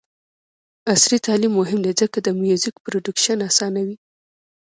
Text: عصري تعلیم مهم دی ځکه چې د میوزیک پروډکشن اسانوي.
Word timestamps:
عصري 0.93 1.17
تعلیم 1.27 1.51
مهم 1.59 1.79
دی 1.85 1.93
ځکه 2.01 2.17
چې 2.21 2.25
د 2.25 2.29
میوزیک 2.41 2.75
پروډکشن 2.83 3.37
اسانوي. 3.49 3.97